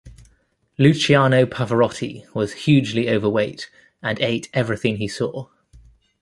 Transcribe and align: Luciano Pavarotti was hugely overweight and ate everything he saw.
Luciano 0.79 1.45
Pavarotti 1.45 2.25
was 2.33 2.53
hugely 2.65 3.07
overweight 3.07 3.69
and 4.01 4.19
ate 4.19 4.49
everything 4.51 4.97
he 4.97 5.07
saw. 5.07 5.47